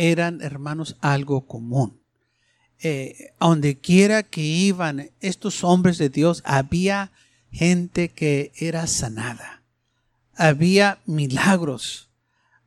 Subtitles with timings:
[0.00, 2.00] eran, hermanos, algo común.
[2.82, 3.34] Eh,
[3.82, 7.12] quiera que iban estos hombres de Dios, había
[7.52, 9.62] gente que era sanada.
[10.34, 12.08] Había milagros.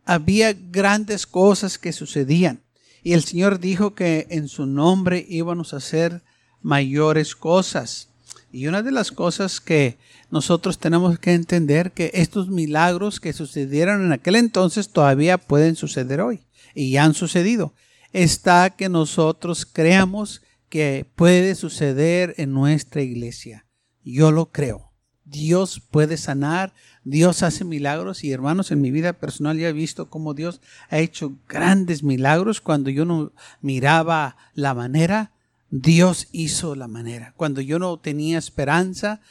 [0.05, 2.61] Había grandes cosas que sucedían.
[3.01, 6.21] Y el Señor dijo que en su nombre íbamos a hacer
[6.61, 8.09] mayores cosas.
[8.51, 9.97] Y una de las cosas que
[10.33, 16.21] nosotros tenemos que entender que estos milagros que sucedieron en aquel entonces todavía pueden suceder
[16.21, 16.39] hoy
[16.73, 17.75] y han sucedido.
[18.13, 23.67] Está que nosotros creamos que puede suceder en nuestra iglesia.
[24.03, 24.91] Yo lo creo.
[25.23, 26.73] Dios puede sanar,
[27.03, 30.97] Dios hace milagros y hermanos, en mi vida personal ya he visto cómo Dios ha
[30.97, 35.31] hecho grandes milagros cuando yo no miraba la manera,
[35.69, 37.35] Dios hizo la manera.
[37.37, 39.21] Cuando yo no tenía esperanza,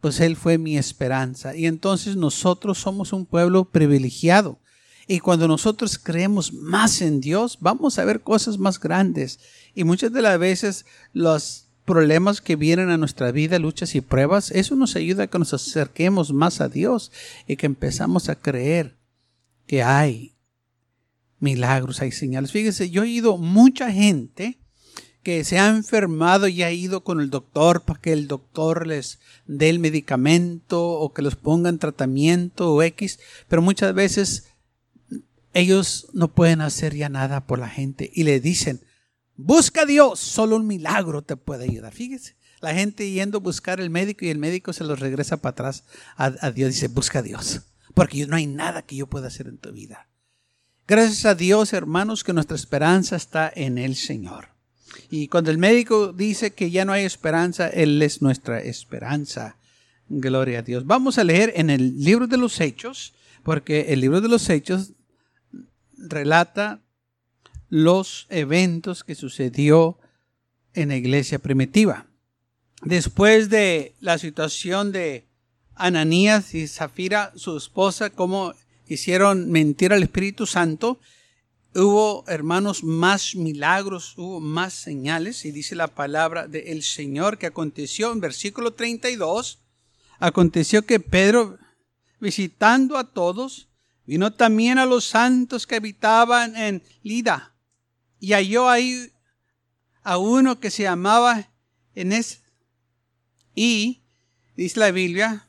[0.00, 1.56] pues Él fue mi esperanza.
[1.56, 4.58] Y entonces nosotros somos un pueblo privilegiado
[5.10, 9.40] y cuando nosotros creemos más en Dios, vamos a ver cosas más grandes.
[9.74, 14.50] Y muchas de las veces los problemas que vienen a nuestra vida, luchas y pruebas,
[14.50, 17.10] eso nos ayuda a que nos acerquemos más a Dios
[17.46, 18.98] y que empezamos a creer
[19.66, 20.36] que hay
[21.40, 22.52] milagros, hay señales.
[22.52, 24.58] Fíjese, yo he ido mucha gente
[25.28, 29.18] que se ha enfermado y ha ido con el doctor para que el doctor les
[29.46, 34.46] dé el medicamento o que los ponga en tratamiento o X, pero muchas veces
[35.52, 38.80] ellos no pueden hacer ya nada por la gente y le dicen,
[39.36, 41.92] busca a Dios, solo un milagro te puede ayudar.
[41.92, 45.50] Fíjese, la gente yendo a buscar el médico y el médico se los regresa para
[45.50, 45.84] atrás
[46.16, 47.60] a, Dios, dice, busca a Dios,
[47.92, 50.08] porque no hay nada que yo pueda hacer en tu vida.
[50.86, 54.56] Gracias a Dios, hermanos, que nuestra esperanza está en el Señor.
[55.10, 59.56] Y cuando el médico dice que ya no hay esperanza, Él es nuestra esperanza.
[60.08, 60.86] Gloria a Dios.
[60.86, 64.92] Vamos a leer en el libro de los Hechos, porque el libro de los Hechos
[65.96, 66.80] relata
[67.68, 69.98] los eventos que sucedió
[70.74, 72.06] en la iglesia primitiva.
[72.82, 75.26] Después de la situación de
[75.74, 78.54] Ananías y Zafira, su esposa, cómo
[78.86, 81.00] hicieron mentir al Espíritu Santo,
[81.74, 88.12] hubo, hermanos, más milagros, hubo más señales, y dice la palabra del Señor que aconteció
[88.12, 89.60] en versículo 32,
[90.18, 91.58] aconteció que Pedro,
[92.20, 93.68] visitando a todos,
[94.08, 97.54] Vino también a los santos que habitaban en Lida
[98.18, 99.12] y halló ahí
[100.02, 101.50] a uno que se llamaba
[101.94, 102.40] Enes
[103.54, 104.00] y,
[104.56, 105.46] dice la Biblia,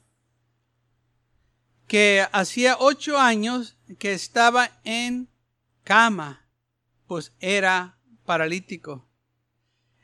[1.88, 5.30] que hacía ocho años que estaba en
[5.90, 6.48] cama,
[7.08, 9.10] pues era paralítico.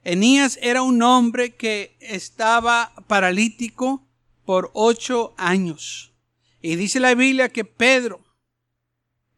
[0.04, 4.04] Enías era un hombre que estaba paralítico
[4.46, 6.12] por ocho años.
[6.60, 8.26] Y dice la Biblia que Pedro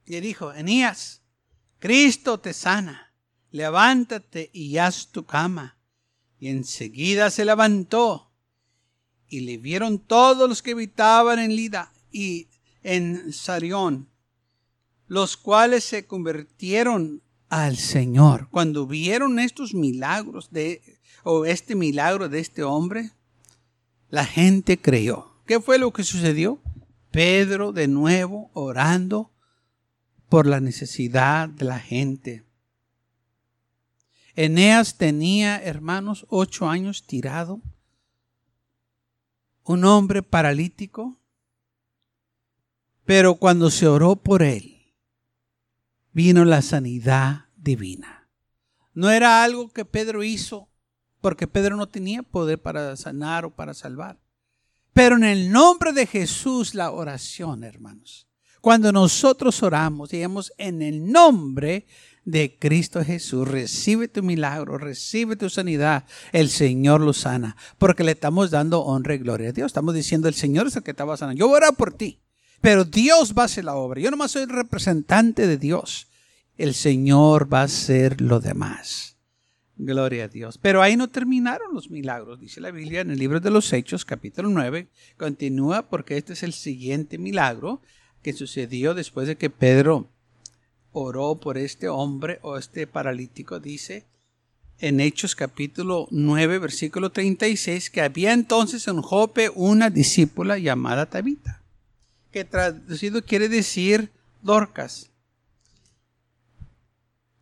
[0.06, 1.22] le dijo, Enías,
[1.80, 3.14] Cristo te sana,
[3.52, 5.78] levántate y haz tu cama.
[6.40, 8.32] Y enseguida se levantó
[9.28, 12.48] y le vieron todos los que habitaban en Lida y
[12.84, 14.10] en Sarión,
[15.08, 18.50] los cuales se convirtieron al Señor.
[18.52, 23.12] Cuando vieron estos milagros de, o este milagro de este hombre,
[24.10, 25.32] la gente creyó.
[25.46, 26.62] ¿Qué fue lo que sucedió?
[27.12, 29.32] Pedro de nuevo orando
[30.30, 32.46] por la necesidad de la gente.
[34.36, 37.62] Eneas tenía, hermanos, ocho años tirado,
[39.64, 41.18] un hombre paralítico,
[43.04, 44.77] pero cuando se oró por él,
[46.18, 48.28] vino la sanidad divina.
[48.96, 50.68] No era algo que Pedro hizo,
[51.22, 54.20] porque Pedro no tenía poder para sanar o para salvar.
[54.94, 58.28] Pero en el nombre de Jesús la oración, hermanos,
[58.62, 61.86] cuando nosotros oramos, digamos, en el nombre
[62.26, 68.14] de Cristo Jesús, recibe tu milagro, recibe tu sanidad, el Señor lo sana, porque le
[68.14, 69.68] estamos dando honra y gloria a Dios.
[69.68, 71.36] Estamos diciendo, el Señor es el que te va a sanar.
[71.36, 72.24] Yo voy a orar por ti,
[72.68, 74.02] pero Dios va a hacer la obra.
[74.02, 76.08] Yo nomás soy el representante de Dios.
[76.58, 79.16] El Señor va a hacer lo demás.
[79.78, 80.58] Gloria a Dios.
[80.58, 84.04] Pero ahí no terminaron los milagros, dice la Biblia en el libro de los Hechos,
[84.04, 84.90] capítulo 9.
[85.16, 87.82] Continúa porque este es el siguiente milagro
[88.22, 90.10] que sucedió después de que Pedro
[90.92, 94.08] oró por este hombre o este paralítico, dice
[94.80, 101.57] en Hechos capítulo 9, versículo 36, que había entonces en Jope una discípula llamada Tabita,
[102.32, 105.10] que traducido quiere decir Dorcas.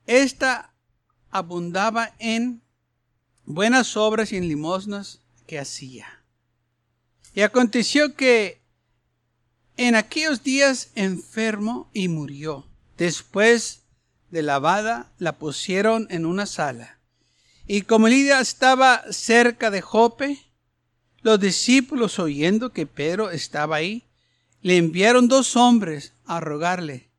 [0.05, 0.73] Esta
[1.31, 2.61] abundaba en
[3.45, 6.23] buenas obras y en limosnas que hacía.
[7.33, 8.61] Y aconteció que
[9.77, 12.65] en aquellos días enfermo y murió.
[12.97, 13.81] Después
[14.31, 16.99] de lavada la pusieron en una sala.
[17.67, 20.39] Y como Lidia estaba cerca de Jope,
[21.21, 24.03] los discípulos oyendo que Pedro estaba ahí,
[24.65, 27.12] le enviaron dos hombres a rogarle,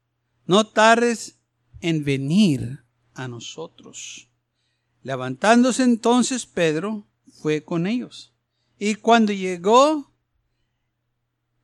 [0.46, 1.38] no tardes
[1.80, 2.82] en venir
[3.14, 4.28] a nosotros.
[5.04, 7.06] Levantándose entonces Pedro
[7.40, 8.34] fue con ellos.
[8.80, 10.10] Y cuando llegó,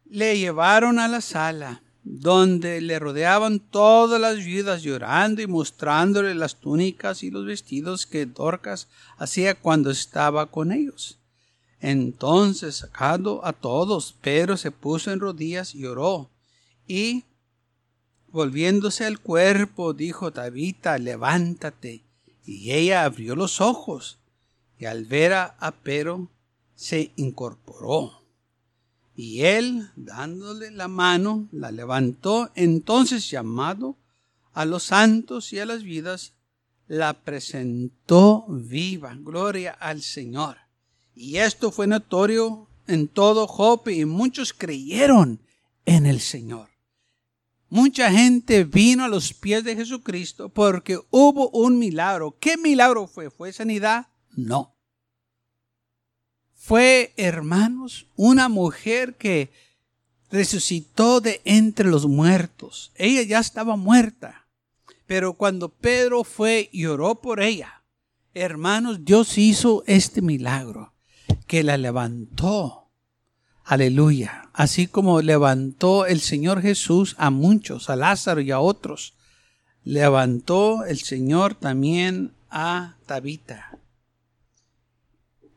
[0.05, 6.61] le llevaron a la sala, donde le rodeaban todas las viudas llorando y mostrándole las
[6.61, 11.19] túnicas y los vestidos que Dorcas hacía cuando estaba con ellos.
[11.83, 16.31] Entonces, sacando a todos, Pedro se puso en rodillas y oró,
[16.87, 17.25] y
[18.29, 22.05] volviéndose al cuerpo, dijo Tabita, levántate.
[22.47, 24.19] Y ella abrió los ojos,
[24.79, 26.29] y al ver a Pedro,
[26.77, 28.23] se incorporó.
[29.17, 32.51] Y él, dándole la mano, la levantó.
[32.55, 33.97] Entonces, llamado
[34.55, 36.35] a los santos y a las vidas,
[36.87, 39.17] la presentó viva.
[39.19, 40.59] Gloria al Señor.
[41.15, 45.41] Y esto fue notorio en todo Jope y muchos creyeron
[45.85, 46.69] en el Señor.
[47.69, 52.37] Mucha gente vino a los pies de Jesucristo porque hubo un milagro.
[52.39, 53.31] ¿Qué milagro fue?
[53.31, 54.09] ¿Fue sanidad?
[54.31, 54.73] No
[56.63, 59.51] fue, hermanos, una mujer que
[60.31, 62.93] resucitó de entre los muertos.
[62.95, 64.47] Ella ya estaba muerta.
[65.09, 67.83] Pero cuando Pedro fue y oró por ella,
[68.33, 70.93] hermanos, Dios hizo este milagro,
[71.53, 72.89] que la levantó.
[73.63, 74.49] Aleluya.
[74.55, 79.13] Así como levantó el Señor Jesús a muchos, a Lázaro y a otros,
[79.85, 83.72] levantó el Señor también a Tabita.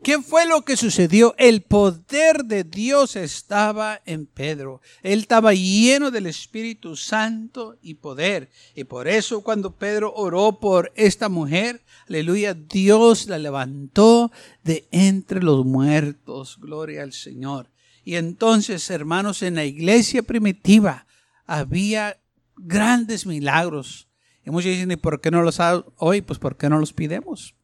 [0.06, 1.34] ¿Qué fue lo que sucedió?
[1.40, 4.80] El poder de Dios estaba en Pedro.
[5.02, 8.52] Él estaba lleno del Espíritu Santo y poder.
[8.76, 14.32] Y por eso cuando Pedro oró por esta mujer, aleluya, Dios la levantó
[14.64, 16.60] de entre los muertos.
[16.62, 17.72] Gloria al Señor.
[18.04, 21.08] Y entonces, hermanos, en la iglesia primitiva
[21.48, 22.22] había
[22.56, 24.08] grandes milagros.
[24.46, 26.22] Y muchos dicen, ¿y por qué no los ha hoy?
[26.22, 27.56] Pues porque no los pidemos.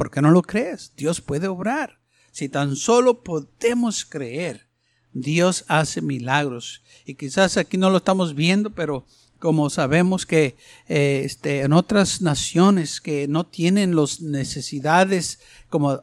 [0.00, 0.94] ¿Por qué no lo crees?
[0.96, 2.00] Dios puede obrar.
[2.32, 4.66] Si tan solo podemos creer,
[5.12, 6.82] Dios hace milagros.
[7.04, 9.04] Y quizás aquí no lo estamos viendo, pero
[9.38, 10.56] como sabemos que
[10.88, 15.38] eh, este, en otras naciones que no tienen las necesidades
[15.68, 16.02] como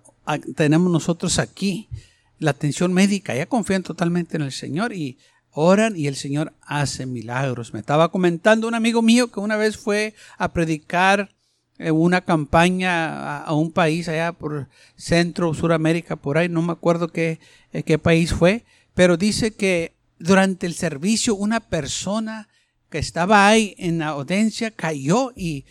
[0.55, 1.89] tenemos nosotros aquí,
[2.37, 5.17] la atención médica, ya confían totalmente en el Señor y
[5.49, 7.73] oran y el Señor hace milagros.
[7.73, 11.35] Me estaba comentando un amigo mío que una vez fue a predicar
[11.79, 17.39] una campaña a, un país allá por Centro, Suramérica, por ahí, no me acuerdo qué,
[17.71, 22.49] eh, qué país fue, pero dice que durante el servicio una persona
[22.89, 25.65] que estaba ahí en la audiencia cayó y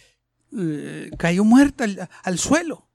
[0.56, 1.87] eh, cayó muerta
[2.23, 2.87] al, suelo.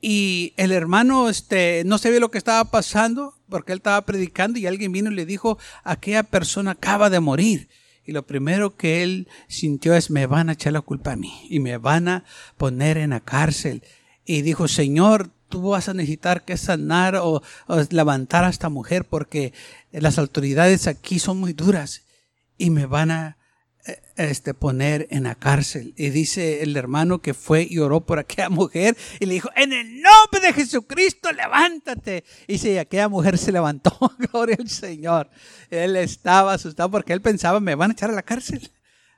[0.00, 4.66] Y el hermano este, no sabía lo que estaba pasando porque él estaba predicando y
[4.66, 7.68] alguien vino y le dijo, aquella persona acaba de morir.
[8.10, 11.46] Y lo primero que él sintió es, me van a echar la culpa a mí
[11.48, 12.24] y me van a
[12.56, 13.84] poner en la cárcel.
[14.24, 17.40] Y dijo, Señor, tú vas a necesitar que sanar o,
[17.90, 19.52] levantar a esta mujer porque
[19.92, 22.02] las autoridades aquí son muy duras
[22.58, 23.36] y me van a
[24.16, 25.94] este, poner en la cárcel.
[25.96, 29.72] Y dice el hermano que fue y oró por aquella mujer y le dijo, en
[29.72, 32.24] el nombre de Jesucristo, levántate.
[32.46, 35.30] Y si aquella mujer se levantó, gloria al Señor.
[35.70, 38.70] Él estaba asustado porque él pensaba, me van a echar a la cárcel.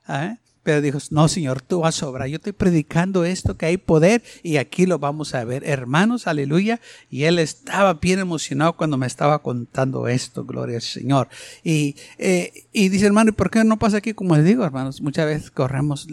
[0.05, 0.37] ¿Ah?
[0.63, 2.27] Pero dijo, no, Señor, tú vas a sobrar.
[2.29, 5.63] Yo estoy predicando esto, que hay poder y aquí lo vamos a ver.
[5.65, 6.79] Hermanos, aleluya.
[7.09, 11.27] Y él estaba bien emocionado cuando me estaba contando esto, gloria al Señor.
[11.63, 14.13] Y, eh, y dice, hermano, ¿y por qué no pasa aquí?
[14.13, 16.07] Como les digo, hermanos, muchas veces corremos,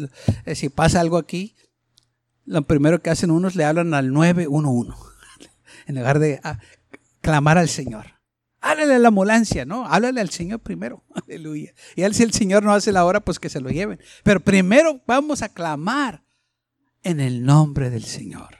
[0.45, 1.55] eh, si pasa algo aquí,
[2.45, 4.93] lo primero que hacen unos le hablan al 911,
[5.87, 6.59] en lugar de ah,
[7.21, 8.20] clamar al Señor.
[8.61, 9.87] Háblale a la ambulancia, ¿no?
[9.87, 11.05] Háblale al Señor primero.
[11.27, 11.73] Aleluya.
[11.97, 14.01] Y él, si el Señor no hace la hora, pues que se lo lleven.
[14.23, 16.23] Pero primero vamos a clamar
[17.03, 18.59] en el nombre del Señor.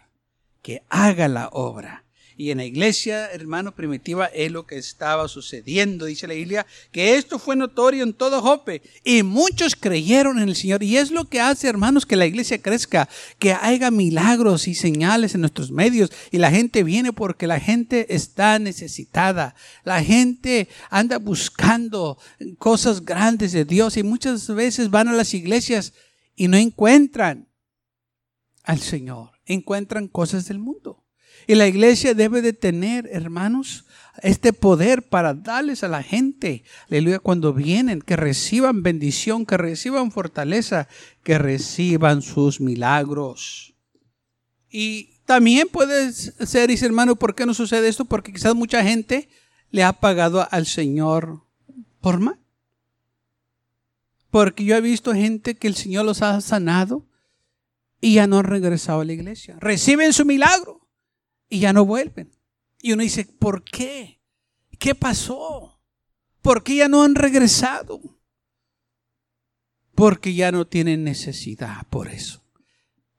[0.63, 2.05] Que haga la obra.
[2.41, 6.07] Y en la iglesia, hermano, primitiva es lo que estaba sucediendo.
[6.07, 10.57] Dice la Biblia que esto fue notorio en todo Jope y muchos creyeron en el
[10.57, 10.83] Señor.
[10.83, 15.35] Y es lo que hace, hermanos, que la iglesia crezca, que haga milagros y señales
[15.35, 16.11] en nuestros medios.
[16.31, 19.55] Y la gente viene porque la gente está necesitada.
[19.85, 22.17] La gente anda buscando
[22.57, 25.93] cosas grandes de Dios y muchas veces van a las iglesias
[26.35, 27.49] y no encuentran
[28.63, 31.00] al Señor, encuentran cosas del mundo.
[31.51, 33.85] Y la iglesia debe de tener, hermanos,
[34.23, 40.13] este poder para darles a la gente, aleluya, cuando vienen, que reciban bendición, que reciban
[40.13, 40.87] fortaleza,
[41.25, 43.75] que reciban sus milagros.
[44.71, 48.05] Y también puede ser, dice hermano, ¿por qué no sucede esto?
[48.05, 49.29] Porque quizás mucha gente
[49.73, 51.43] le ha pagado al Señor
[52.01, 52.39] por mal.
[54.31, 57.09] Porque yo he visto gente que el Señor los ha sanado
[58.01, 59.57] y ya no han regresado a la iglesia.
[59.59, 60.80] Reciben su milagro
[61.51, 62.31] y ya no vuelven.
[62.81, 64.21] Y uno dice, ¿por qué?
[64.79, 65.79] ¿Qué pasó?
[66.41, 68.01] ¿Por qué ya no han regresado?
[69.95, 72.43] Porque ya no tienen necesidad por eso.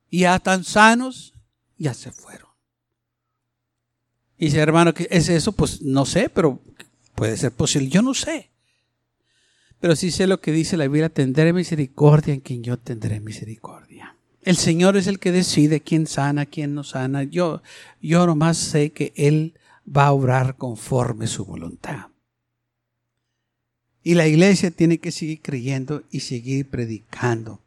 [0.10, 1.36] Ya están sanos,
[1.78, 2.50] ya se fueron.
[4.40, 5.52] Y dice, hermano, ¿qué es eso?
[5.52, 6.60] Pues no sé, pero
[7.14, 7.90] puede ser posible.
[7.90, 8.50] Yo no sé.
[9.80, 14.16] Pero sí sé lo que dice la Biblia, tendré misericordia en quien yo tendré misericordia.
[14.44, 17.24] El Señor es el que decide quién sana, quién no sana.
[17.24, 17.62] Yo,
[18.02, 19.54] yo nomás sé que Él
[19.86, 22.08] va a obrar conforme su voluntad.
[24.04, 27.62] Y la iglesia tiene que seguir creyendo y seguir predicando.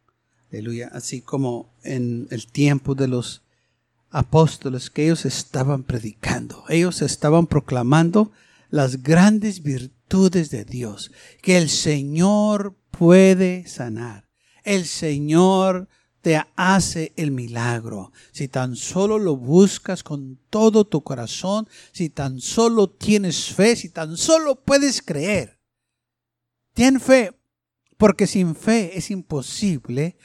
[0.51, 0.91] Aleluya.
[0.93, 3.43] Así como en el tiempo de los
[4.11, 6.65] apóstoles que ellos estaban predicando.
[6.69, 8.33] Ellos estaban proclamando
[8.71, 11.13] las grandes virtudes de Dios.
[11.41, 14.29] Que el Señor puede sanar.
[14.65, 15.89] El Señor
[16.25, 18.11] te hace el milagro.
[18.33, 23.91] Si tan solo lo buscas con todo tu corazón, si tan solo tienes fe, si
[23.91, 25.61] tan solo puedes creer.
[26.73, 27.39] Ten fe,
[27.99, 30.17] porque sin fe es imposible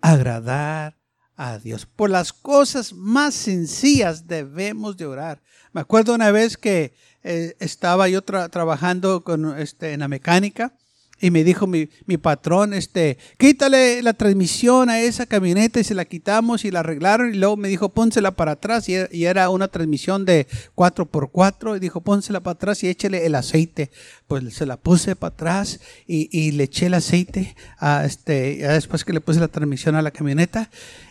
[0.00, 0.98] agradar
[1.36, 1.86] a Dios.
[1.86, 5.40] Por las cosas más sencillas debemos de orar.
[5.72, 10.76] Me acuerdo una vez que eh, estaba yo trabajando con, este, en la mecánica
[11.24, 11.86] y me dijo mi,
[12.18, 17.32] patrón, este, quítale la transmisión a esa camioneta y se la quitamos y la arreglaron.
[17.34, 18.90] Y luego me dijo, pónsela para atrás.
[18.90, 21.78] Y, era una transmisión de 4x4.
[21.78, 23.90] Y dijo, pónsela para atrás y échele el aceite.
[24.26, 27.56] Pues se la puse para atrás y, le eché el aceite.
[27.78, 30.68] A este, después que le puse la transmisión a la camioneta.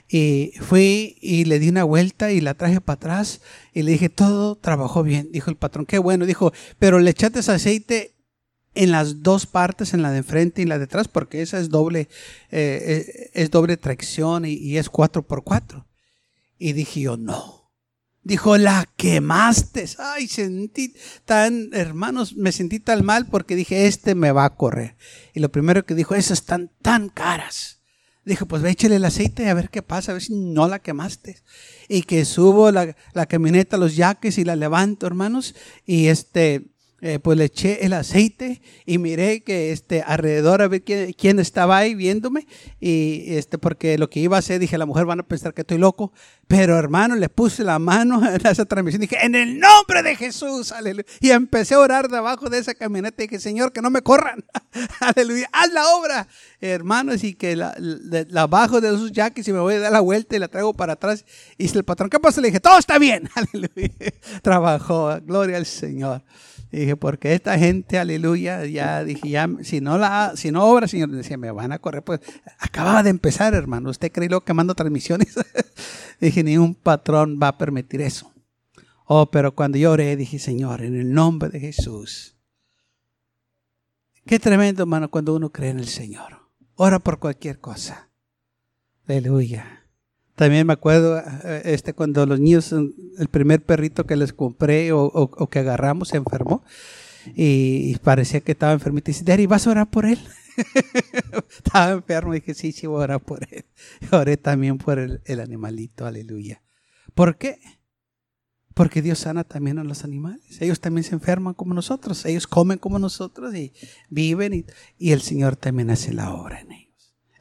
[0.07, 3.41] Y fui y le di una vuelta y la traje para atrás.
[3.73, 5.29] Y le dije, todo trabajó bien.
[5.31, 6.27] Dijo el patrón, qué bueno.
[6.27, 8.13] Dijo, pero le echaste aceite
[8.75, 11.69] en las dos partes, en la de enfrente y la de atrás, porque esa es
[11.69, 12.09] doble,
[12.51, 15.85] eh, eh, es, doble tracción y, es 4x4.
[16.57, 17.71] Y dije yo, no.
[18.23, 19.85] Dijo, la quemaste.
[19.99, 24.95] Ay, sentí tan, hermanos, me sentí tan mal porque dije, este me va a correr.
[25.33, 27.81] Y lo primero que dijo, esas están tan caras.
[28.25, 30.79] Dijo, pues ve, échale el aceite a ver qué pasa, a ver si no la
[30.79, 31.41] quemaste.
[31.89, 35.53] Y que subo la, la camioneta, los yaques y la levanto, hermanos.
[35.85, 36.72] Y este,
[37.05, 41.75] eh, pues le eché el aceite y miré que este, alrededor a ver quién, estaba
[41.75, 42.47] ahí viéndome.
[42.79, 45.61] Y este, porque lo que iba a hacer, dije, la mujer van a pensar que
[45.61, 46.13] estoy loco.
[46.47, 49.01] Pero hermano, le puse la mano en esa transmisión.
[49.01, 51.03] Dije, en el nombre de Jesús, aleluya.
[51.19, 53.21] Y empecé a orar debajo de esa camioneta.
[53.21, 54.45] Y dije, Señor, que no me corran.
[55.01, 55.49] aleluya.
[55.51, 56.29] Haz la obra,
[56.61, 57.21] hermanos.
[57.25, 60.39] Y que la, bajo de esos jaques y me voy a dar la vuelta y
[60.39, 61.25] la traigo para atrás.
[61.57, 62.39] Y dice el patrón, ¿qué pasa?
[62.39, 63.29] Le dije, todo está bien.
[63.35, 64.13] Aleluya.
[64.41, 65.19] Trabajó.
[65.19, 66.23] Gloria al Señor
[66.79, 71.09] dije, porque esta gente, aleluya, ya dije, ya, si no la, si no obra, Señor,
[71.11, 72.19] decía, me van a correr, pues
[72.59, 73.89] acababa de empezar, hermano.
[73.89, 75.35] Usted cree lo que mando transmisiones.
[76.19, 78.33] dije, ni un patrón va a permitir eso.
[79.05, 82.35] Oh, pero cuando yo oré, dije, Señor, en el nombre de Jesús.
[84.25, 86.49] Qué tremendo, hermano, cuando uno cree en el Señor.
[86.75, 88.09] Ora por cualquier cosa.
[89.07, 89.82] Aleluya.
[90.35, 95.49] También me acuerdo eh, este, cuando los niños, el primer perrito que les compré o,
[95.49, 96.63] que agarramos se enfermó
[97.35, 99.11] y, parecía que estaba enfermito.
[99.11, 100.19] Y dice, Daddy, ¿vas a orar por él?
[101.55, 103.65] estaba enfermo y dije, sí, sí, voy a orar por él.
[104.11, 106.63] Oré también por el, animalito, aleluya.
[107.13, 107.59] ¿Por qué?
[108.73, 110.59] Porque Dios sana también a los animales.
[110.61, 112.25] Ellos también se enferman como nosotros.
[112.25, 113.71] Ellos comen como nosotros y
[114.09, 114.65] viven y,
[114.97, 116.92] y el Señor también hace la obra en ellos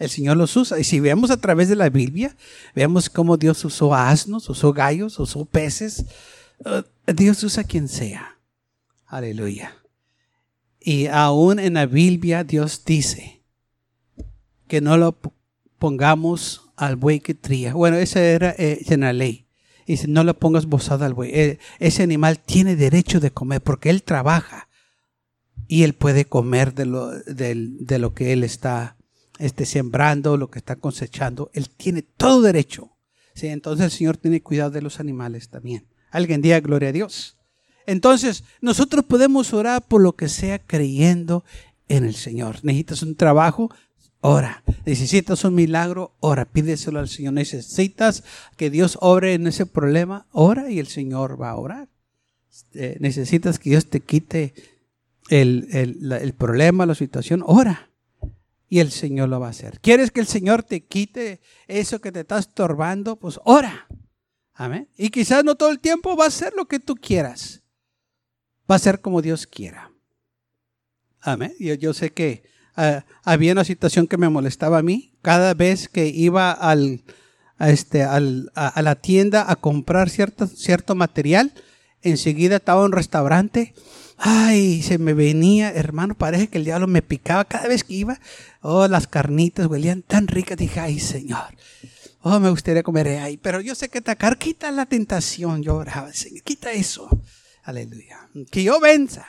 [0.02, 0.78] el Señor los usa.
[0.78, 2.36] Y si vemos a través de la Biblia,
[2.74, 6.04] vemos cómo Dios usó asnos, usó gallos, usó peces.
[6.58, 6.82] Uh,
[7.12, 8.38] Dios usa quien sea.
[9.06, 9.74] Aleluya.
[10.80, 13.42] Y aún en la Biblia Dios dice
[14.68, 15.18] que no lo
[15.78, 17.74] pongamos al buey que tría.
[17.74, 19.46] Bueno, esa era eh, en la ley.
[19.86, 21.30] Dice, no le pongas bozada al buey.
[21.32, 24.68] E, ese animal tiene derecho de comer porque él trabaja
[25.68, 28.96] y él puede comer de lo, de, lo que él está
[29.38, 31.50] este, sembrando, lo que está cosechando.
[31.52, 32.92] Él tiene todo derecho.
[33.34, 33.48] ¿sí?
[33.48, 35.86] Entonces el Señor tiene cuidado de los animales también.
[36.10, 37.38] Alguien diga gloria a Dios.
[37.86, 41.44] Entonces nosotros podemos orar por lo que sea creyendo
[41.88, 42.58] en el Señor.
[42.62, 43.70] Necesitas un trabajo,
[44.20, 44.62] ora.
[44.84, 46.44] Necesitas un milagro, ora.
[46.44, 47.32] Pídeselo al Señor.
[47.32, 48.24] Necesitas
[48.56, 51.88] que Dios obre en ese problema, ora y el Señor va a orar.
[52.74, 54.54] Eh, necesitas que Dios te quite
[55.30, 57.91] el, el problema, la situación, ora.
[58.72, 59.80] Y el Señor lo va a hacer.
[59.80, 63.16] ¿Quieres que el Señor te quite eso que te está estorbando?
[63.16, 63.86] Pues ora.
[64.54, 64.88] Amén.
[64.96, 67.62] Y quizás no todo el tiempo va a ser lo que tú quieras.
[68.70, 69.92] Va a ser como Dios quiera.
[71.20, 71.52] Amén.
[71.60, 75.18] Yo, sé que ah, había una situación que me molestaba a mí.
[75.20, 77.04] Cada vez que iba al,
[77.58, 81.52] a, este, al, a, la tienda a comprar cierto, cierto material,
[82.00, 83.74] enseguida estaba en un restaurante.
[84.24, 88.20] Ay, se me venía, hermano, parece que el diablo me picaba cada vez que iba.
[88.60, 90.56] Oh, las carnitas huelían tan ricas.
[90.56, 91.56] Dije, ay, Señor.
[92.20, 93.36] Oh, me gustaría comer ahí.
[93.36, 95.64] Pero yo sé que tacar quita la tentación.
[95.64, 97.08] Yo oraba, Señor, quita eso.
[97.64, 98.28] Aleluya.
[98.52, 99.26] Que yo venza.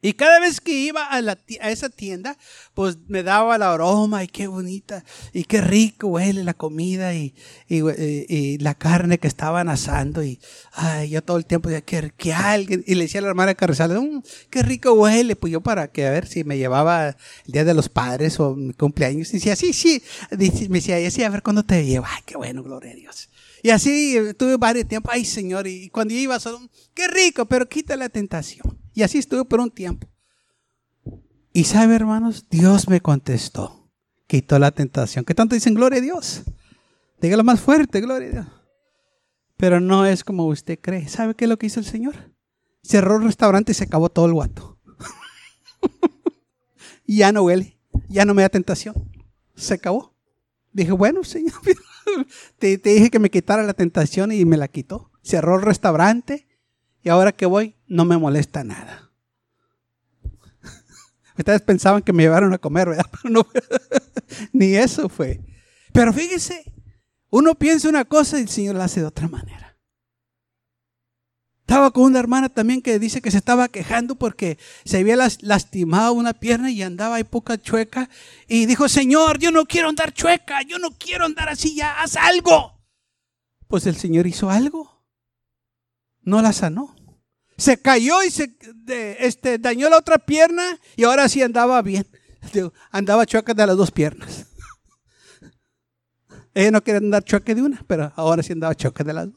[0.00, 2.38] Y cada vez que iba a, la, a, esa tienda,
[2.74, 7.34] pues me daba la aroma y qué bonita y qué rico huele la comida y,
[7.68, 10.22] y, la carne que estaban asando.
[10.22, 10.38] Y
[10.72, 13.56] ay, yo todo el tiempo decía que, que alguien, y le decía a la hermana
[13.56, 15.34] Carrizal, mmm, qué rico huele.
[15.34, 18.54] Pues yo para que a ver si me llevaba el día de los padres o
[18.54, 19.30] mi cumpleaños.
[19.30, 20.00] Y decía, sí, sí.
[20.68, 22.06] me decía, sí, a ver cuándo te llevo.
[22.08, 23.28] Ay, qué bueno, gloria a Dios.
[23.62, 26.60] Y así tuve varios tiempos, ay Señor, y cuando iba solo,
[26.94, 28.78] qué rico, pero quita la tentación.
[28.98, 30.08] Y así estuve por un tiempo.
[31.52, 33.88] Y sabe, hermanos, Dios me contestó.
[34.26, 35.24] Quitó la tentación.
[35.24, 36.42] ¿Qué tanto dicen gloria a Dios?
[37.20, 38.46] Dígalo más fuerte, gloria a Dios.
[39.56, 41.06] Pero no es como usted cree.
[41.06, 42.34] ¿Sabe qué es lo que hizo el Señor?
[42.82, 44.80] Cerró el restaurante y se acabó todo el guato.
[47.06, 47.78] y ya no huele.
[48.08, 48.96] Ya no me da tentación.
[49.54, 50.16] Se acabó.
[50.72, 51.54] Dije, bueno, Señor,
[52.58, 55.12] te, te dije que me quitara la tentación y me la quitó.
[55.22, 56.48] Cerró el restaurante
[57.04, 59.10] y ahora que voy, no me molesta nada.
[61.38, 63.06] Ustedes pensaban que me llevaron a comer, ¿verdad?
[63.24, 63.46] no,
[64.52, 65.40] ni eso fue.
[65.92, 66.72] Pero fíjese,
[67.30, 69.76] uno piensa una cosa y el Señor la hace de otra manera.
[71.60, 76.14] Estaba con una hermana también que dice que se estaba quejando porque se había lastimado
[76.14, 78.08] una pierna y andaba ahí poca chueca.
[78.46, 82.16] Y dijo, Señor, yo no quiero andar chueca, yo no quiero andar así, ya haz
[82.16, 82.80] algo.
[83.66, 84.98] Pues el Señor hizo algo
[86.28, 86.94] no la sanó.
[87.58, 88.56] Se cayó y se
[89.18, 92.06] este, dañó la otra pierna y ahora sí andaba bien.
[92.92, 94.46] Andaba choque de las dos piernas.
[96.54, 99.36] Ella no quería andar choque de una, pero ahora sí andaba choque de las dos.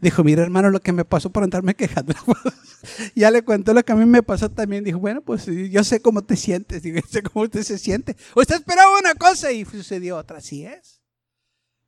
[0.00, 2.14] Dijo, mira hermano, lo que me pasó por andarme quejando.
[3.14, 4.84] ya le contó lo que a mí me pasó también.
[4.84, 8.16] Dijo, bueno, pues yo sé cómo te sientes, yo sé cómo usted se siente.
[8.34, 11.00] Usted esperaba una cosa y sucedió otra, así es.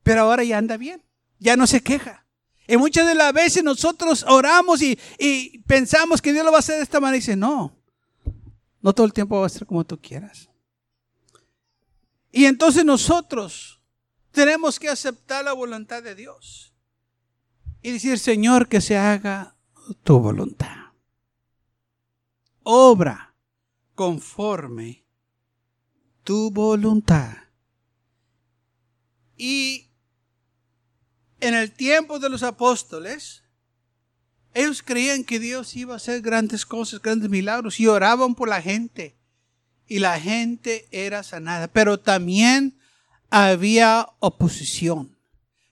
[0.02, 1.02] Pero ahora ya anda bien,
[1.38, 2.21] ya no se queja.
[2.72, 4.98] Y muchas de las veces nosotros oramos y,
[5.66, 7.76] pensamos que Dios lo va a hacer de esta manera y dice, no,
[8.80, 10.48] no todo el tiempo va a ser como tú quieras.
[12.30, 13.78] Y entonces nosotros
[14.30, 16.72] tenemos que aceptar la voluntad de Dios
[17.82, 19.54] y decir, Señor, que se haga
[20.02, 20.94] tu voluntad.
[22.62, 23.34] Obra
[23.94, 25.04] conforme
[26.24, 27.36] tu voluntad.
[29.36, 29.91] Y
[31.42, 33.42] en el tiempo de los apóstoles,
[34.54, 38.62] ellos creían que Dios iba a hacer grandes cosas, grandes milagros y oraban por la
[38.62, 39.16] gente.
[39.88, 41.66] Y la gente era sanada.
[41.66, 42.78] Pero también
[43.28, 45.18] había oposición.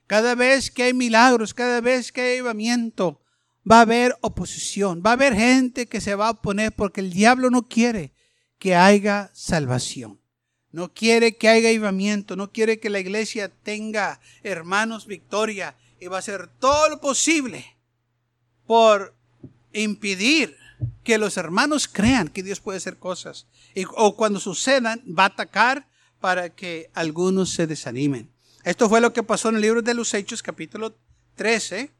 [0.08, 3.22] Cada vez que hay milagros, cada vez que hay avivamiento,
[3.70, 5.02] va a haber oposición.
[5.06, 8.12] Va a haber gente que se va a oponer porque el diablo no quiere
[8.58, 10.19] que haya salvación
[10.72, 16.16] no quiere que haya avivamiento, no quiere que la iglesia tenga hermanos victoria y va
[16.16, 17.76] a hacer todo lo posible
[18.66, 19.14] por
[19.72, 20.56] impedir
[21.02, 23.46] que los hermanos crean que Dios puede hacer cosas.
[23.96, 25.88] O cuando sucedan, va a atacar
[26.20, 28.30] para que algunos se desanimen.
[28.64, 30.96] Esto fue lo que pasó en el libro de los Hechos, capítulo
[31.34, 31.90] 13.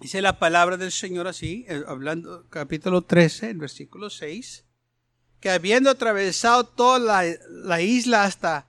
[0.00, 4.64] Dice la palabra del Señor así, eh, hablando, capítulo 13, el versículo 6
[5.40, 8.66] que habiendo atravesado toda la, isla hasta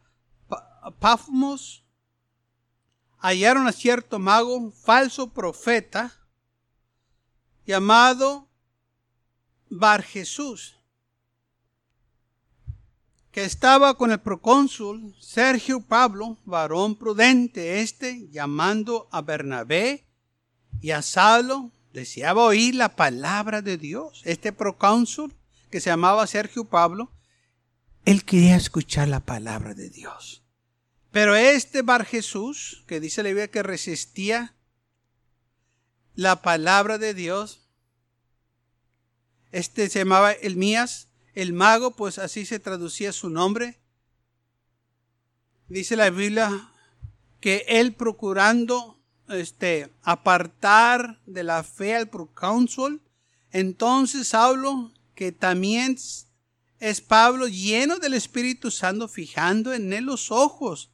[0.99, 1.84] Pafmos,
[3.19, 6.13] hallaron a cierto mago, falso profeta,
[7.65, 8.47] llamado
[9.69, 10.77] Bar Jesús,
[13.31, 20.05] que estaba con el procónsul Sergio Pablo, varón prudente este, llamando a Bernabé
[20.81, 24.21] y a Saulo, deseaba oír la palabra de Dios.
[24.25, 25.34] Este procónsul,
[25.71, 27.12] que se llamaba Sergio Pablo,
[28.05, 30.43] él quería escuchar la palabra de Dios.
[31.12, 34.55] Pero este Bar Jesús, que dice la Biblia que resistía
[36.15, 37.67] la palabra de Dios,
[39.51, 43.79] este se llamaba Elmías, el mago, pues así se traducía su nombre.
[45.67, 46.69] Dice la Biblia
[47.39, 53.01] que él procurando este, apartar de la fe al procónsul,
[53.51, 55.97] entonces Saulo, que también
[56.80, 60.91] es Pablo, lleno del Espíritu Santo, fijando en él los ojos,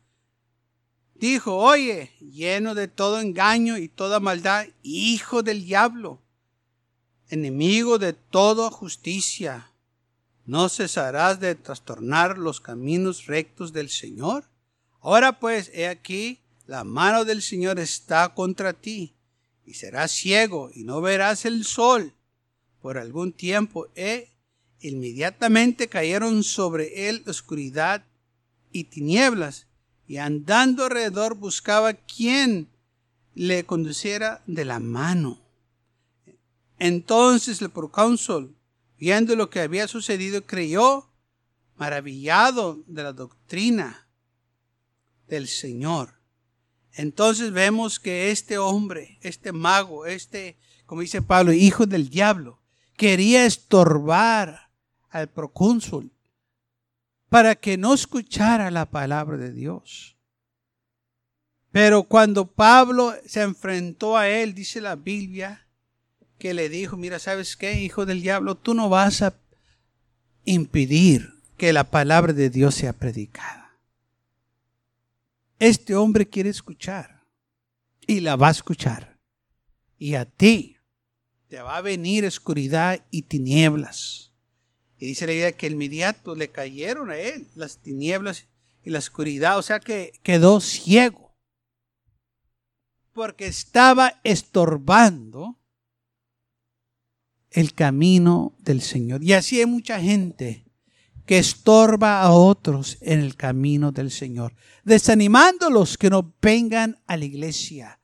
[1.16, 6.22] dijo, oye, lleno de todo engaño y toda maldad, hijo del diablo,
[7.30, 9.72] enemigo de toda justicia,
[10.46, 14.50] ¿no cesarás de trastornar los caminos rectos del Señor?
[15.00, 19.16] Ahora pues, he aquí, la mano del Señor está contra ti,
[19.66, 22.14] y serás ciego y no verás el sol
[22.88, 23.90] por algún tiempo.
[23.96, 24.32] E
[24.80, 28.06] inmediatamente cayeron sobre él oscuridad
[28.72, 29.68] y tinieblas,
[30.08, 32.70] y andando alrededor buscaba quien
[33.36, 35.42] le conduciera de la mano.
[36.80, 38.56] Entonces el procónsul,
[38.98, 41.10] viendo lo que había sucedido, creyó,
[41.76, 44.08] maravillado de la doctrina
[45.28, 46.22] del Señor.
[46.94, 52.62] Entonces vemos que este hombre, este mago, este, como dice Pablo, hijo del diablo,
[52.98, 54.70] quería estorbar
[55.10, 56.12] al procónsul
[57.30, 60.18] para que no escuchara la palabra de Dios.
[61.72, 65.68] Pero cuando Pablo se enfrentó a él, dice la Biblia,
[66.40, 68.56] que le dijo, mira, ¿sabes qué, hijo del diablo?
[68.56, 69.36] Tú no vas a
[70.46, 73.78] impedir que la palabra de Dios sea predicada.
[75.60, 77.24] Este hombre quiere escuchar
[78.06, 79.18] y la va a escuchar.
[79.98, 80.77] Y a ti
[81.48, 84.34] te va a venir oscuridad y tinieblas.
[84.98, 88.48] Y dice la idea que inmediato le cayeron a él las tinieblas
[88.84, 91.38] y la oscuridad, o sea que quedó ciego.
[93.14, 95.60] Porque estaba estorbando
[97.52, 99.24] el camino del Señor.
[99.24, 100.66] Y así hay mucha gente
[101.26, 104.56] que estorba a otros en el camino del Señor,
[104.86, 108.00] desanimándolos que no vengan a la iglesia,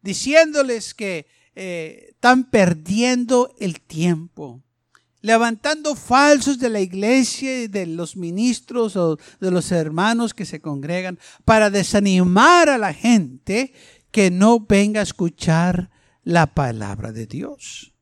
[0.00, 4.62] diciéndoles que eh, están perdiendo el tiempo,
[5.20, 10.60] levantando falsos de la iglesia y de los ministros o de los hermanos que se
[10.60, 13.74] congregan para desanimar a la gente
[14.10, 15.90] que no venga a escuchar
[16.22, 17.92] la palabra de Dios.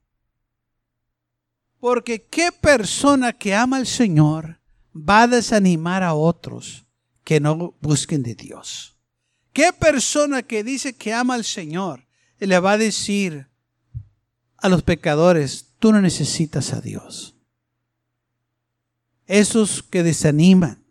[1.79, 4.61] Porque qué persona que ama al Señor
[4.95, 6.87] va a desanimar a otros
[7.25, 8.99] que no busquen de Dios.
[9.53, 12.07] ¿Qué persona que dice que ama al Señor
[12.47, 13.49] le va a decir
[14.57, 17.37] a los pecadores, tú no necesitas a Dios?
[19.27, 20.85] Esos que desaniman,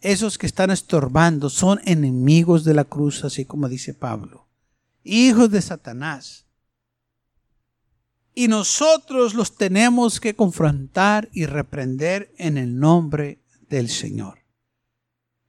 [0.00, 4.46] esos que están estorbando, son enemigos de la cruz, así como dice Pablo,
[5.02, 6.46] hijos de Satanás
[8.34, 14.39] y nosotros los tenemos que confrontar y reprender en el nombre del Señor.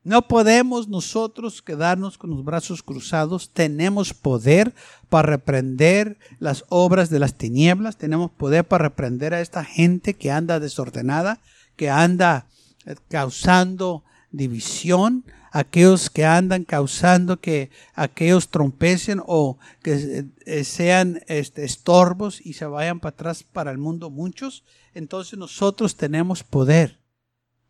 [0.03, 3.51] No podemos nosotros quedarnos con los brazos cruzados.
[3.51, 4.73] Tenemos poder
[5.09, 7.97] para reprender las obras de las tinieblas.
[7.97, 11.39] Tenemos poder para reprender a esta gente que anda desordenada,
[11.75, 12.47] que anda
[12.85, 21.63] eh, causando división, aquellos que andan causando que aquellos trompecen o que eh, sean este,
[21.65, 26.97] estorbos y se vayan para atrás para el mundo muchos, entonces nosotros tenemos poder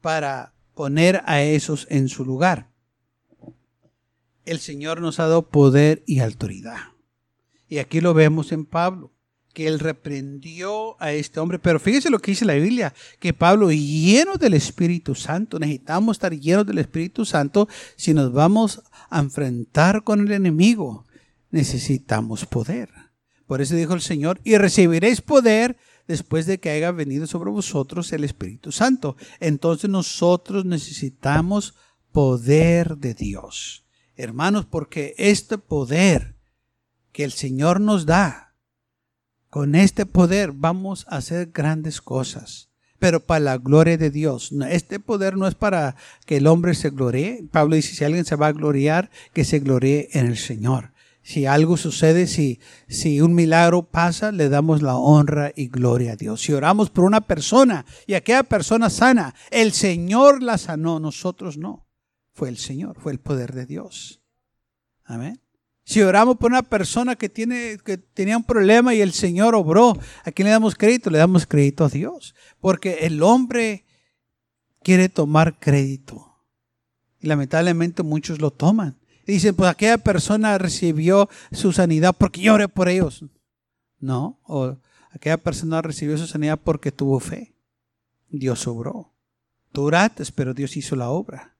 [0.01, 2.69] para poner a esos en su lugar.
[4.45, 6.77] El Señor nos ha dado poder y autoridad.
[7.67, 9.11] Y aquí lo vemos en Pablo
[9.53, 11.59] que él reprendió a este hombre.
[11.59, 16.33] Pero fíjese lo que dice la Biblia, que Pablo, lleno del Espíritu Santo, necesitamos estar
[16.33, 21.05] llenos del Espíritu Santo si nos vamos a enfrentar con el enemigo.
[21.49, 22.89] Necesitamos poder.
[23.45, 25.75] Por eso dijo el Señor, y recibiréis poder
[26.11, 29.15] después de que haya venido sobre vosotros el Espíritu Santo.
[29.39, 31.73] Entonces nosotros necesitamos
[32.11, 33.85] poder de Dios.
[34.15, 36.35] Hermanos, porque este poder
[37.11, 38.55] que el Señor nos da,
[39.49, 42.69] con este poder vamos a hacer grandes cosas,
[42.99, 44.51] pero para la gloria de Dios.
[44.69, 45.95] Este poder no es para
[46.25, 47.45] que el hombre se gloríe.
[47.51, 50.90] Pablo dice, si alguien se va a gloriar, que se gloríe en el Señor.
[51.23, 56.15] Si algo sucede, si, si un milagro pasa, le damos la honra y gloria a
[56.15, 56.41] Dios.
[56.41, 61.87] Si oramos por una persona y aquella persona sana, el Señor la sanó, nosotros no.
[62.33, 64.21] Fue el Señor, fue el poder de Dios.
[65.03, 65.39] Amén.
[65.83, 69.97] Si oramos por una persona que, tiene, que tenía un problema y el Señor obró,
[70.23, 71.09] ¿a quién le damos crédito?
[71.09, 72.33] Le damos crédito a Dios.
[72.59, 73.85] Porque el hombre
[74.83, 76.37] quiere tomar crédito.
[77.19, 79.00] Y lamentablemente muchos lo toman.
[79.25, 83.23] Dicen, pues aquella persona recibió su sanidad porque yo oré por ellos.
[83.99, 84.77] No, o
[85.11, 87.55] aquella persona recibió su sanidad porque tuvo fe.
[88.29, 89.13] Dios obró.
[89.71, 91.55] Tú oraste, pero Dios hizo la obra.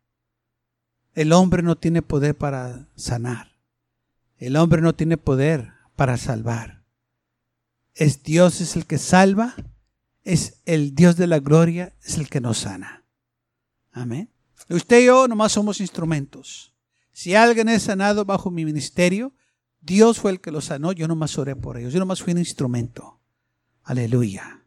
[1.13, 3.52] El hombre no tiene poder para sanar.
[4.38, 6.84] El hombre no tiene poder para salvar.
[7.93, 9.54] Es Dios es el que salva,
[10.24, 13.06] es el Dios de la gloria, es el que nos sana.
[13.91, 14.30] Amén.
[14.69, 16.70] Usted y yo nomás somos instrumentos.
[17.13, 19.34] Si alguien es sanado bajo mi ministerio,
[19.82, 22.39] Dios fue el que lo sanó, yo nomás oré por ellos, yo nomás fui un
[22.39, 23.19] instrumento.
[23.84, 24.63] Aleluya.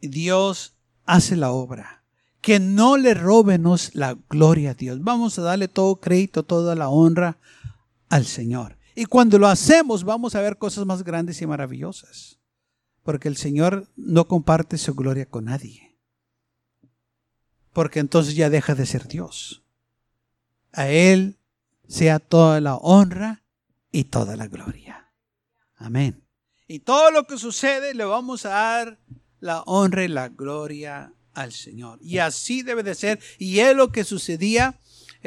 [0.00, 0.74] Dios
[1.04, 2.02] hace la obra.
[2.40, 5.02] Que no le robenos la gloria a Dios.
[5.02, 7.38] Vamos a darle todo crédito, toda la honra
[8.10, 8.76] al Señor.
[8.94, 12.38] Y cuando lo hacemos, vamos a ver cosas más grandes y maravillosas.
[13.02, 15.96] Porque el Señor no comparte su gloria con nadie.
[17.72, 19.63] Porque entonces ya deja de ser Dios.
[20.74, 21.38] A Él
[21.88, 23.44] sea toda la honra
[23.90, 25.12] y toda la gloria.
[25.76, 26.24] Amén.
[26.66, 28.98] Y todo lo que sucede le vamos a dar
[29.40, 31.98] la honra y la gloria al Señor.
[32.02, 33.20] Y así debe de ser.
[33.38, 34.78] Y es lo que sucedía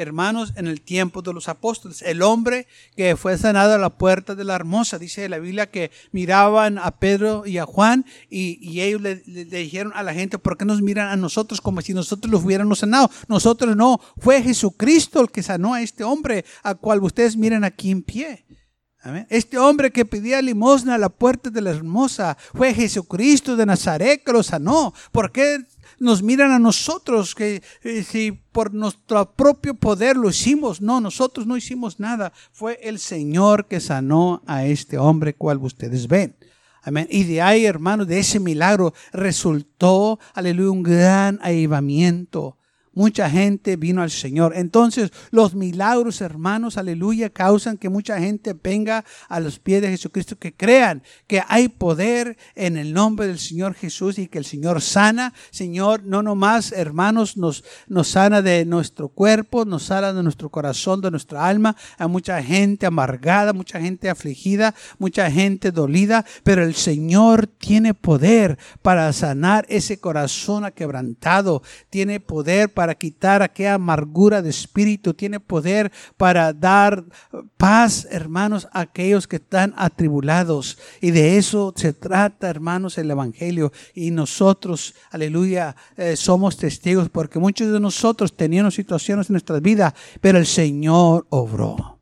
[0.02, 2.02] hermanos, en el tiempo de los apóstoles.
[2.02, 5.90] El hombre que fue sanado a la puerta de la hermosa, dice la Biblia que
[6.12, 10.64] miraban a Pedro y a Juan y, ellos le, dijeron a la gente, ¿por qué
[10.64, 13.10] nos miran a nosotros como si nosotros los hubiéramos sanado?
[13.28, 17.90] Nosotros no, fue Jesucristo el que sanó a este hombre, a cual ustedes miran aquí
[17.90, 18.44] en pie.
[19.30, 24.22] Este hombre que pedía limosna a la puerta de la hermosa fue Jesucristo de Nazaret
[24.24, 24.92] que lo sanó.
[25.12, 25.64] ¿Por qué
[25.98, 30.80] nos miran a nosotros que eh, si por nuestro propio poder lo hicimos.
[30.80, 32.32] No, nosotros no hicimos nada.
[32.52, 36.36] Fue el Señor que sanó a este hombre cual ustedes ven.
[36.82, 37.06] Amén.
[37.10, 42.57] Y de ahí, hermanos, de ese milagro resultó, aleluya, un gran avivamiento
[42.98, 44.54] mucha gente vino al Señor.
[44.56, 50.36] Entonces, los milagros, hermanos, aleluya, causan que mucha gente venga a los pies de Jesucristo,
[50.36, 54.82] que crean que hay poder en el nombre del Señor Jesús y que el Señor
[54.82, 55.32] sana.
[55.52, 61.00] Señor, no nomás, hermanos, nos, nos sana de nuestro cuerpo, nos sana de nuestro corazón,
[61.00, 61.76] de nuestra alma.
[61.98, 68.58] Hay mucha gente amargada, mucha gente afligida, mucha gente dolida, pero el Señor tiene poder
[68.82, 75.40] para sanar ese corazón aquebrantado, tiene poder para para quitar aquella amargura de espíritu, tiene
[75.40, 77.04] poder para dar
[77.58, 80.78] paz, hermanos, a aquellos que están atribulados.
[81.02, 83.72] Y de eso se trata, hermanos, el Evangelio.
[83.94, 89.92] Y nosotros, aleluya, eh, somos testigos porque muchos de nosotros teníamos situaciones en nuestras vidas,
[90.22, 92.00] pero el Señor obró.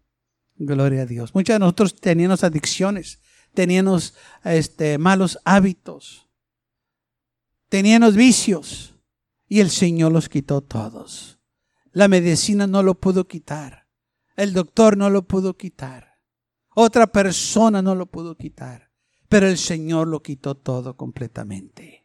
[0.54, 1.34] Gloria a Dios.
[1.34, 3.18] Muchos de nosotros teníamos adicciones,
[3.54, 6.28] teníamos este, malos hábitos,
[7.68, 8.95] teníamos vicios
[9.48, 11.38] y el Señor los quitó todos.
[11.92, 13.86] La medicina no lo pudo quitar.
[14.36, 16.18] El doctor no lo pudo quitar.
[16.74, 18.90] Otra persona no lo pudo quitar.
[19.28, 22.04] Pero el Señor lo quitó todo completamente.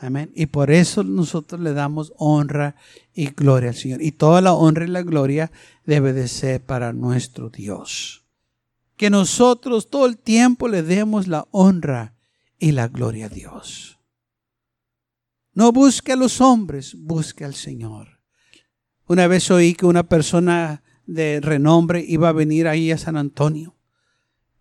[0.00, 0.30] Amén.
[0.34, 2.76] Y por eso nosotros le damos honra
[3.14, 4.02] y gloria al Señor.
[4.02, 5.50] Y toda la honra y la gloria
[5.84, 8.24] debe de ser para nuestro Dios.
[8.96, 12.14] Que nosotros todo el tiempo le demos la honra
[12.58, 13.97] y la gloria a Dios.
[15.58, 18.20] No busque a los hombres, busque al Señor.
[19.08, 23.76] Una vez oí que una persona de renombre iba a venir ahí a San Antonio.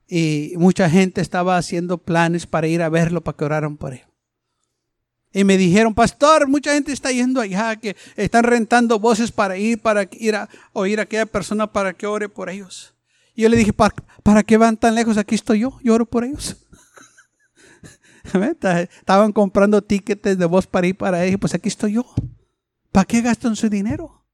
[0.07, 4.05] Y mucha gente estaba haciendo planes para ir a verlo, para que oraran por él.
[5.31, 9.79] Y me dijeron, pastor, mucha gente está yendo allá, que están rentando voces para ir,
[9.79, 12.95] para ir a oír a aquella persona para que ore por ellos.
[13.35, 15.17] Y yo le dije, ¿para, ¿para qué van tan lejos?
[15.17, 16.66] Aquí estoy yo, yo oro por ellos.
[18.33, 21.39] Estaban comprando tickets de voz para ir para ellos.
[21.39, 22.05] Pues aquí estoy yo.
[22.91, 24.25] ¿Para qué gastan su dinero?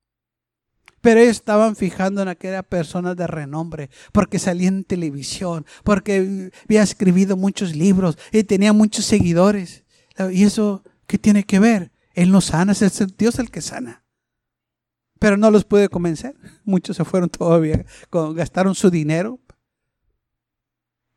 [1.01, 6.81] Pero ellos estaban fijando en aquella persona de renombre, porque salía en televisión, porque había
[6.81, 9.83] escrito muchos libros y tenía muchos seguidores.
[10.31, 11.91] ¿Y eso qué tiene que ver?
[12.13, 14.05] Él no sana, es Dios el que sana.
[15.19, 16.35] Pero no los puede convencer.
[16.63, 17.85] Muchos se fueron todavía,
[18.33, 19.41] gastaron su dinero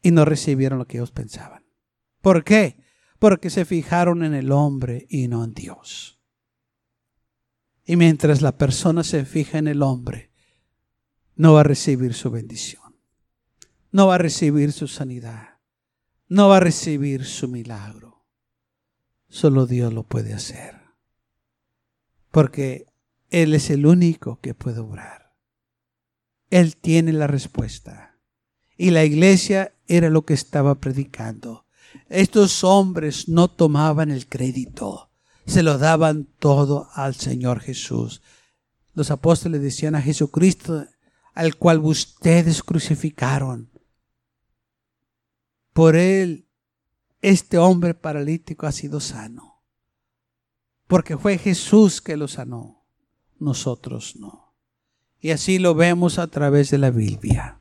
[0.02, 1.55] y no recibieron lo que ellos pensaban.
[2.26, 2.76] ¿Por qué?
[3.20, 6.20] Porque se fijaron en el hombre y no en Dios.
[7.84, 10.32] Y mientras la persona se fija en el hombre,
[11.36, 12.82] no va a recibir su bendición.
[13.92, 15.60] no va a recibir su sanidad,
[16.26, 18.26] no va a recibir su milagro.
[19.28, 20.80] Solo Dios lo puede hacer.
[22.32, 22.88] Porque
[23.30, 25.36] Él es el único que puede obrar.
[26.50, 28.18] Él tiene la respuesta.
[28.76, 31.65] Y la iglesia era lo que estaba predicando.
[32.08, 35.10] Estos hombres no tomaban el crédito,
[35.46, 38.22] se lo daban todo al Señor Jesús.
[38.94, 40.86] Los apóstoles decían a Jesucristo,
[41.34, 43.70] al cual ustedes crucificaron.
[45.72, 46.48] Por él,
[47.20, 49.62] este hombre paralítico ha sido sano.
[50.86, 52.86] Porque fue Jesús que lo sanó,
[53.38, 54.54] nosotros no.
[55.20, 57.60] Y así lo vemos a través de la Biblia.